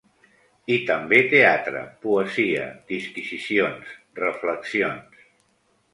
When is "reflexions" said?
4.25-5.25